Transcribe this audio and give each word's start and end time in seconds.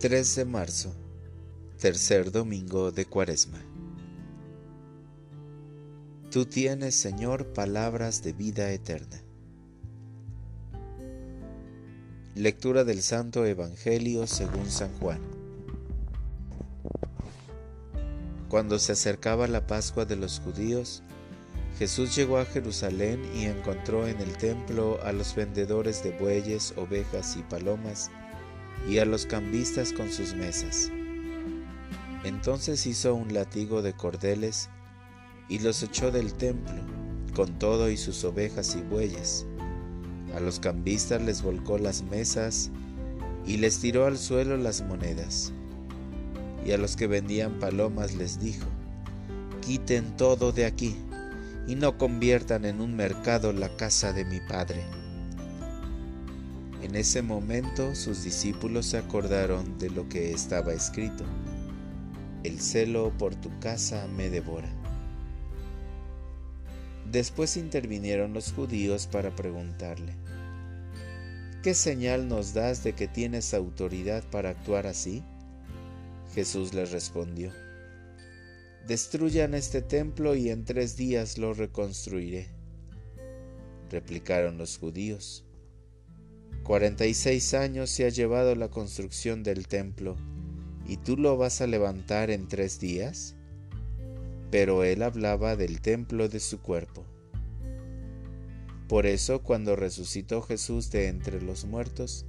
3 0.00 0.36
de 0.36 0.44
marzo, 0.44 0.94
tercer 1.76 2.30
domingo 2.30 2.92
de 2.92 3.04
Cuaresma. 3.04 3.58
Tú 6.30 6.46
tienes, 6.46 6.94
Señor, 6.94 7.52
palabras 7.52 8.22
de 8.22 8.32
vida 8.32 8.70
eterna. 8.70 9.20
Lectura 12.36 12.84
del 12.84 13.02
Santo 13.02 13.44
Evangelio 13.44 14.28
según 14.28 14.70
San 14.70 14.96
Juan. 15.00 15.20
Cuando 18.48 18.78
se 18.78 18.92
acercaba 18.92 19.48
la 19.48 19.66
Pascua 19.66 20.04
de 20.04 20.14
los 20.14 20.38
judíos, 20.38 21.02
Jesús 21.76 22.14
llegó 22.14 22.38
a 22.38 22.44
Jerusalén 22.44 23.20
y 23.34 23.46
encontró 23.46 24.06
en 24.06 24.20
el 24.20 24.36
templo 24.36 25.00
a 25.02 25.10
los 25.10 25.34
vendedores 25.34 26.04
de 26.04 26.12
bueyes, 26.12 26.72
ovejas 26.76 27.36
y 27.36 27.42
palomas, 27.42 28.12
y 28.88 28.98
a 28.98 29.04
los 29.04 29.26
cambistas 29.26 29.92
con 29.92 30.10
sus 30.10 30.34
mesas. 30.34 30.90
Entonces 32.24 32.86
hizo 32.86 33.14
un 33.14 33.32
látigo 33.34 33.82
de 33.82 33.92
cordeles 33.92 34.70
y 35.48 35.58
los 35.58 35.82
echó 35.82 36.10
del 36.10 36.32
templo, 36.34 36.80
con 37.34 37.58
todo 37.58 37.90
y 37.90 37.96
sus 37.96 38.24
ovejas 38.24 38.76
y 38.76 38.82
bueyes. 38.82 39.46
A 40.34 40.40
los 40.40 40.58
cambistas 40.58 41.22
les 41.22 41.42
volcó 41.42 41.78
las 41.78 42.02
mesas 42.02 42.70
y 43.46 43.58
les 43.58 43.78
tiró 43.80 44.06
al 44.06 44.18
suelo 44.18 44.56
las 44.56 44.82
monedas. 44.82 45.52
Y 46.64 46.72
a 46.72 46.78
los 46.78 46.96
que 46.96 47.06
vendían 47.06 47.58
palomas 47.58 48.14
les 48.14 48.40
dijo, 48.40 48.66
quiten 49.60 50.16
todo 50.16 50.52
de 50.52 50.64
aquí 50.64 50.96
y 51.66 51.74
no 51.76 51.98
conviertan 51.98 52.64
en 52.64 52.80
un 52.80 52.96
mercado 52.96 53.52
la 53.52 53.68
casa 53.76 54.12
de 54.12 54.24
mi 54.24 54.40
padre. 54.40 54.84
En 56.82 56.94
ese 56.94 57.22
momento 57.22 57.94
sus 57.96 58.22
discípulos 58.22 58.86
se 58.86 58.98
acordaron 58.98 59.78
de 59.78 59.90
lo 59.90 60.08
que 60.08 60.30
estaba 60.30 60.72
escrito. 60.72 61.24
El 62.44 62.60
celo 62.60 63.12
por 63.18 63.34
tu 63.34 63.50
casa 63.58 64.06
me 64.06 64.30
devora. 64.30 64.72
Después 67.10 67.56
intervinieron 67.56 68.32
los 68.32 68.52
judíos 68.52 69.08
para 69.08 69.34
preguntarle, 69.34 70.14
¿qué 71.62 71.74
señal 71.74 72.28
nos 72.28 72.54
das 72.54 72.84
de 72.84 72.92
que 72.92 73.08
tienes 73.08 73.54
autoridad 73.54 74.22
para 74.30 74.50
actuar 74.50 74.86
así? 74.86 75.24
Jesús 76.34 76.74
les 76.74 76.92
respondió, 76.92 77.50
Destruyan 78.86 79.54
este 79.54 79.82
templo 79.82 80.36
y 80.36 80.50
en 80.50 80.64
tres 80.64 80.96
días 80.96 81.38
lo 81.38 81.54
reconstruiré. 81.54 82.46
Replicaron 83.90 84.58
los 84.58 84.78
judíos, 84.78 85.47
Cuarenta 86.62 87.06
y 87.06 87.14
seis 87.14 87.54
años 87.54 87.90
se 87.90 88.04
ha 88.04 88.10
llevado 88.10 88.54
la 88.54 88.68
construcción 88.68 89.42
del 89.42 89.66
templo, 89.66 90.16
¿y 90.86 90.98
tú 90.98 91.16
lo 91.16 91.36
vas 91.36 91.60
a 91.60 91.66
levantar 91.66 92.30
en 92.30 92.46
tres 92.46 92.78
días? 92.78 93.36
Pero 94.50 94.84
él 94.84 95.02
hablaba 95.02 95.56
del 95.56 95.80
templo 95.80 96.28
de 96.28 96.40
su 96.40 96.60
cuerpo. 96.60 97.04
Por 98.88 99.06
eso, 99.06 99.42
cuando 99.42 99.76
resucitó 99.76 100.42
Jesús 100.42 100.90
de 100.90 101.08
entre 101.08 101.42
los 101.42 101.66
muertos, 101.66 102.26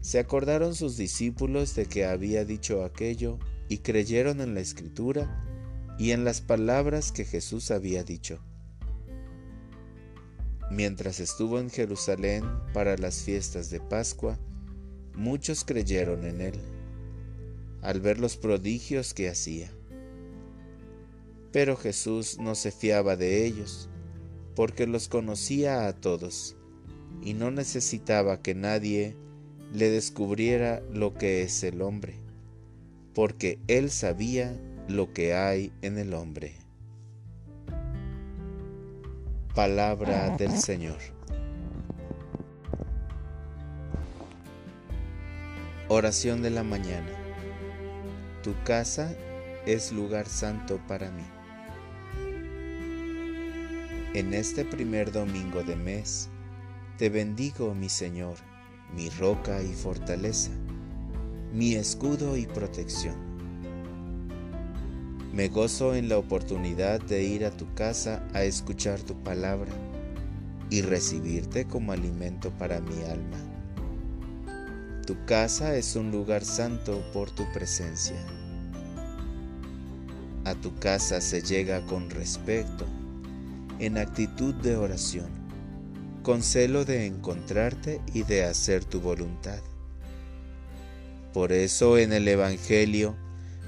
se 0.00 0.18
acordaron 0.18 0.74
sus 0.74 0.96
discípulos 0.96 1.74
de 1.74 1.86
que 1.86 2.04
había 2.04 2.44
dicho 2.44 2.84
aquello 2.84 3.38
y 3.68 3.78
creyeron 3.78 4.40
en 4.40 4.54
la 4.54 4.60
escritura 4.60 5.44
y 5.98 6.10
en 6.10 6.24
las 6.24 6.40
palabras 6.40 7.12
que 7.12 7.24
Jesús 7.24 7.70
había 7.70 8.04
dicho. 8.04 8.42
Mientras 10.72 11.20
estuvo 11.20 11.58
en 11.58 11.68
Jerusalén 11.68 12.44
para 12.72 12.96
las 12.96 13.24
fiestas 13.24 13.68
de 13.68 13.78
Pascua, 13.78 14.38
muchos 15.14 15.64
creyeron 15.64 16.24
en 16.24 16.40
él, 16.40 16.54
al 17.82 18.00
ver 18.00 18.18
los 18.18 18.38
prodigios 18.38 19.12
que 19.12 19.28
hacía. 19.28 19.70
Pero 21.52 21.76
Jesús 21.76 22.38
no 22.38 22.54
se 22.54 22.70
fiaba 22.70 23.16
de 23.16 23.44
ellos, 23.44 23.90
porque 24.56 24.86
los 24.86 25.08
conocía 25.08 25.86
a 25.86 25.92
todos, 25.92 26.56
y 27.22 27.34
no 27.34 27.50
necesitaba 27.50 28.40
que 28.40 28.54
nadie 28.54 29.14
le 29.74 29.90
descubriera 29.90 30.82
lo 30.90 31.12
que 31.12 31.42
es 31.42 31.62
el 31.64 31.82
hombre, 31.82 32.14
porque 33.12 33.58
él 33.68 33.90
sabía 33.90 34.58
lo 34.88 35.12
que 35.12 35.34
hay 35.34 35.70
en 35.82 35.98
el 35.98 36.14
hombre. 36.14 36.61
Palabra 39.54 40.34
del 40.38 40.58
Señor. 40.58 40.96
Oración 45.88 46.40
de 46.40 46.48
la 46.48 46.62
mañana. 46.62 47.10
Tu 48.42 48.54
casa 48.64 49.14
es 49.66 49.92
lugar 49.92 50.26
santo 50.26 50.80
para 50.88 51.10
mí. 51.10 51.24
En 54.14 54.32
este 54.32 54.64
primer 54.64 55.12
domingo 55.12 55.62
de 55.62 55.76
mes, 55.76 56.30
te 56.96 57.10
bendigo, 57.10 57.74
mi 57.74 57.90
Señor, 57.90 58.36
mi 58.96 59.10
roca 59.10 59.62
y 59.62 59.74
fortaleza, 59.74 60.50
mi 61.52 61.74
escudo 61.74 62.38
y 62.38 62.46
protección 62.46 63.31
me 65.32 65.48
gozo 65.48 65.94
en 65.94 66.10
la 66.10 66.18
oportunidad 66.18 67.00
de 67.00 67.24
ir 67.24 67.46
a 67.46 67.50
tu 67.50 67.72
casa 67.74 68.22
a 68.34 68.44
escuchar 68.44 69.00
tu 69.00 69.14
palabra 69.14 69.72
y 70.68 70.82
recibirte 70.82 71.66
como 71.66 71.92
alimento 71.92 72.50
para 72.58 72.80
mi 72.80 73.02
alma. 73.04 73.38
Tu 75.06 75.16
casa 75.24 75.74
es 75.76 75.96
un 75.96 76.10
lugar 76.10 76.44
santo 76.44 77.02
por 77.14 77.30
tu 77.30 77.50
presencia. 77.52 78.16
A 80.44 80.54
tu 80.54 80.74
casa 80.78 81.20
se 81.22 81.40
llega 81.40 81.80
con 81.86 82.10
respeto, 82.10 82.86
en 83.78 83.96
actitud 83.96 84.54
de 84.54 84.76
oración, 84.76 85.30
con 86.22 86.42
celo 86.42 86.84
de 86.84 87.06
encontrarte 87.06 88.00
y 88.12 88.22
de 88.24 88.44
hacer 88.44 88.84
tu 88.84 89.00
voluntad. 89.00 89.60
Por 91.32 91.52
eso 91.52 91.96
en 91.96 92.12
el 92.12 92.28
Evangelio 92.28 93.16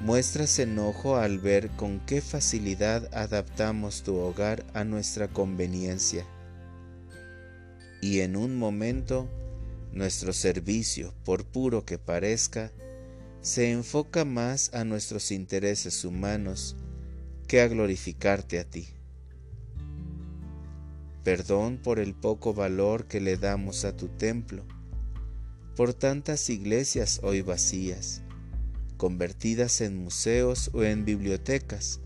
Muestras 0.00 0.60
enojo 0.60 1.16
al 1.16 1.40
ver 1.40 1.70
con 1.70 1.98
qué 1.98 2.20
facilidad 2.20 3.12
adaptamos 3.12 4.04
tu 4.04 4.14
hogar 4.14 4.64
a 4.72 4.84
nuestra 4.84 5.26
conveniencia. 5.26 6.24
Y 8.00 8.20
en 8.20 8.36
un 8.36 8.56
momento, 8.56 9.28
nuestro 9.92 10.32
servicio, 10.32 11.14
por 11.24 11.44
puro 11.44 11.84
que 11.84 11.98
parezca, 11.98 12.70
se 13.40 13.72
enfoca 13.72 14.24
más 14.24 14.72
a 14.72 14.84
nuestros 14.84 15.32
intereses 15.32 16.04
humanos 16.04 16.76
que 17.48 17.60
a 17.60 17.66
glorificarte 17.66 18.60
a 18.60 18.64
ti. 18.64 18.86
Perdón 21.24 21.76
por 21.76 21.98
el 21.98 22.14
poco 22.14 22.54
valor 22.54 23.06
que 23.08 23.20
le 23.20 23.36
damos 23.36 23.84
a 23.84 23.96
tu 23.96 24.06
templo, 24.06 24.64
por 25.74 25.92
tantas 25.92 26.48
iglesias 26.50 27.18
hoy 27.24 27.42
vacías 27.42 28.22
convertidas 28.98 29.80
en 29.80 29.96
museos 29.96 30.70
o 30.74 30.82
en 30.82 31.06
bibliotecas, 31.06 32.00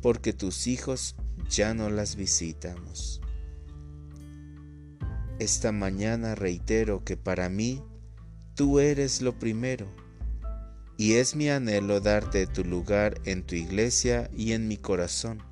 porque 0.00 0.32
tus 0.32 0.66
hijos 0.66 1.16
ya 1.50 1.74
no 1.74 1.90
las 1.90 2.16
visitamos. 2.16 3.20
Esta 5.38 5.72
mañana 5.72 6.34
reitero 6.34 7.04
que 7.04 7.16
para 7.18 7.50
mí 7.50 7.82
tú 8.54 8.78
eres 8.78 9.20
lo 9.20 9.38
primero, 9.38 9.86
y 10.96 11.14
es 11.14 11.34
mi 11.34 11.48
anhelo 11.48 12.00
darte 12.00 12.46
tu 12.46 12.64
lugar 12.64 13.20
en 13.24 13.42
tu 13.42 13.56
iglesia 13.56 14.30
y 14.36 14.52
en 14.52 14.68
mi 14.68 14.76
corazón, 14.76 15.42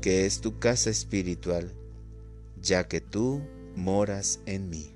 que 0.00 0.24
es 0.24 0.40
tu 0.40 0.58
casa 0.58 0.90
espiritual, 0.90 1.72
ya 2.60 2.86
que 2.86 3.00
tú 3.00 3.42
moras 3.74 4.40
en 4.46 4.68
mí. 4.70 4.94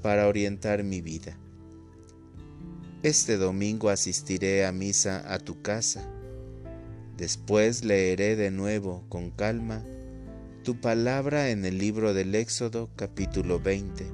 Para 0.00 0.28
orientar 0.28 0.84
mi 0.84 1.00
vida. 1.00 1.36
Este 3.02 3.38
domingo 3.38 3.88
asistiré 3.88 4.66
a 4.66 4.72
misa 4.72 5.24
a 5.32 5.38
tu 5.38 5.62
casa. 5.62 6.06
Después 7.16 7.82
leeré 7.82 8.36
de 8.36 8.50
nuevo 8.50 9.06
con 9.08 9.30
calma 9.30 9.82
tu 10.64 10.82
palabra 10.82 11.48
en 11.48 11.64
el 11.64 11.78
libro 11.78 12.12
del 12.12 12.34
Éxodo 12.34 12.90
capítulo 12.96 13.58
20 13.58 14.04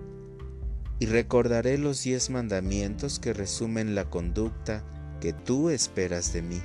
y 1.00 1.06
recordaré 1.06 1.78
los 1.78 2.04
diez 2.04 2.30
mandamientos 2.30 3.18
que 3.18 3.32
resumen 3.32 3.96
la 3.96 4.08
conducta 4.08 4.84
que 5.20 5.32
tú 5.32 5.70
esperas 5.70 6.32
de 6.32 6.42
mí. 6.42 6.62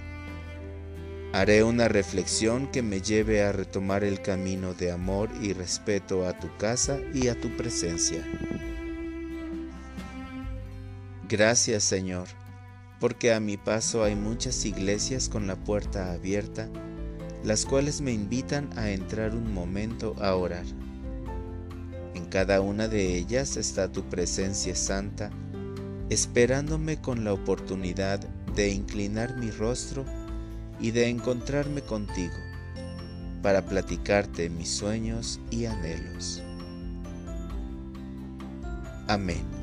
Haré 1.33 1.63
una 1.63 1.87
reflexión 1.87 2.69
que 2.71 2.83
me 2.83 3.01
lleve 3.01 3.41
a 3.41 3.51
retomar 3.51 4.03
el 4.03 4.21
camino 4.21 4.75
de 4.75 4.91
amor 4.91 5.31
y 5.41 5.53
respeto 5.53 6.27
a 6.27 6.37
tu 6.37 6.55
casa 6.57 6.99
y 7.15 7.29
a 7.29 7.41
tu 7.41 7.57
presencia. 7.57 8.23
Gracias 11.31 11.85
Señor, 11.85 12.27
porque 12.99 13.33
a 13.33 13.39
mi 13.39 13.55
paso 13.55 14.03
hay 14.03 14.17
muchas 14.17 14.65
iglesias 14.65 15.29
con 15.29 15.47
la 15.47 15.55
puerta 15.55 16.11
abierta, 16.11 16.67
las 17.45 17.65
cuales 17.65 18.01
me 18.01 18.11
invitan 18.11 18.69
a 18.77 18.89
entrar 18.89 19.33
un 19.33 19.53
momento 19.53 20.13
a 20.19 20.35
orar. 20.35 20.65
En 22.15 22.25
cada 22.25 22.59
una 22.59 22.89
de 22.89 23.15
ellas 23.15 23.55
está 23.55 23.89
tu 23.89 24.03
presencia 24.09 24.75
santa, 24.75 25.31
esperándome 26.09 26.99
con 26.99 27.23
la 27.23 27.31
oportunidad 27.31 28.19
de 28.53 28.67
inclinar 28.67 29.37
mi 29.37 29.51
rostro 29.51 30.03
y 30.81 30.91
de 30.91 31.07
encontrarme 31.07 31.81
contigo, 31.81 32.35
para 33.41 33.65
platicarte 33.65 34.49
mis 34.49 34.69
sueños 34.69 35.39
y 35.49 35.63
anhelos. 35.63 36.43
Amén. 39.07 39.60